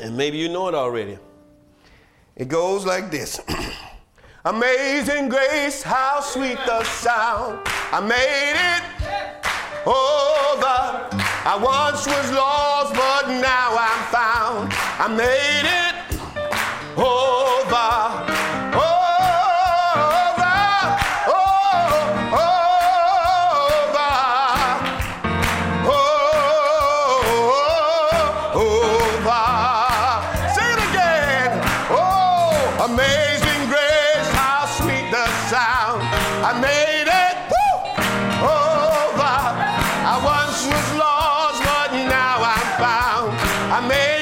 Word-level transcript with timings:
And 0.00 0.16
maybe 0.16 0.38
you 0.38 0.48
know 0.48 0.66
it 0.68 0.74
already. 0.74 1.18
It 2.34 2.48
goes 2.48 2.86
like 2.86 3.10
this. 3.10 3.38
Amazing 4.46 5.28
grace, 5.28 5.82
how 5.82 6.20
sweet 6.20 6.58
the 6.64 6.82
sound. 6.84 7.60
I 7.92 8.00
made 8.00 8.56
it 8.56 8.82
over. 9.86 11.08
I 11.44 11.58
once 11.60 12.06
was 12.06 12.32
lost, 12.32 12.94
but 12.94 13.28
now 13.28 13.76
I'm 13.76 14.02
found. 14.10 14.72
I 14.98 15.08
made 15.08 15.68
it 15.68 16.98
over. 16.98 17.39
I 36.42 36.58
made 36.58 37.06
it 37.06 37.36
over. 38.40 39.36
I 40.08 40.16
once 40.24 40.64
was 40.64 40.88
lost, 40.98 41.62
but 41.62 41.92
now 42.08 42.40
I'm 42.40 42.66
found. 42.80 43.36
I 43.70 43.86
made 43.86 44.19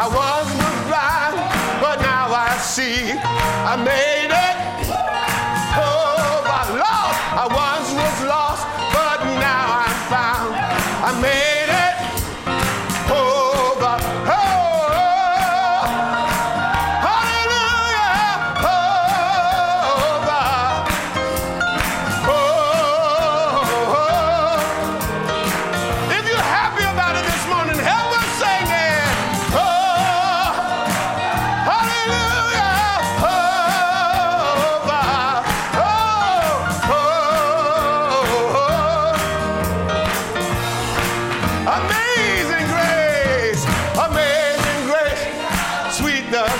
I 0.00 0.06
was 0.06 0.46
blind, 0.86 1.34
but 1.82 2.00
now 2.00 2.32
I 2.32 2.56
see. 2.58 3.18
I 3.18 3.74
made 3.82 4.17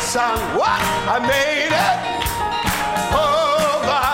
sound. 0.09 0.41
What? 0.57 0.81
I 1.07 1.19
made 1.21 1.69
it 1.69 1.97
oh, 3.13 3.61
over. 3.77 4.05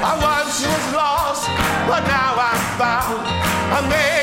I 0.00 0.16
once 0.16 0.64
was 0.64 0.86
lost, 0.96 1.44
but 1.86 2.00
now 2.08 2.32
I'm 2.40 2.62
found. 2.80 3.20
I 3.76 3.80
made 3.86 4.15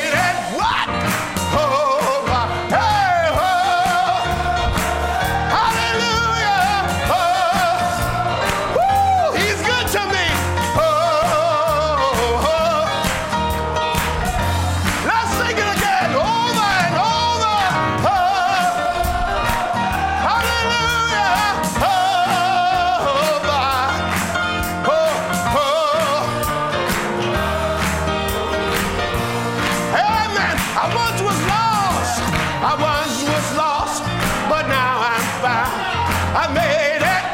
I 35.46 36.48
made 36.54 37.04
it. 37.04 37.24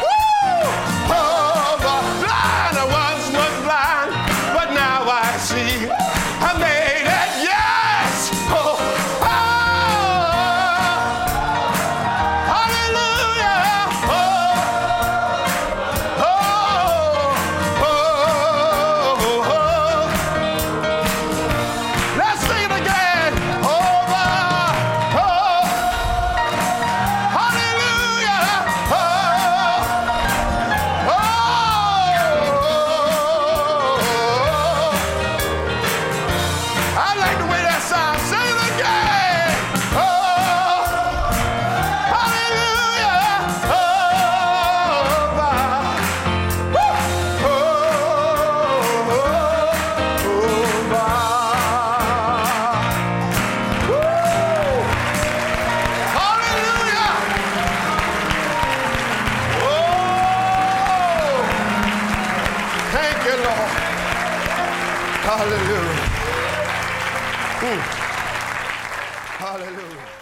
Blind. 2.19 2.77
I 2.77 2.85
once 2.85 3.27
was 3.33 3.55
blind, 3.63 4.11
but 4.55 4.75
now 4.75 5.09
I 5.09 5.37
see. 5.39 6.00
Hallelujah. 65.31 66.11
Hallelujah. 69.39 70.20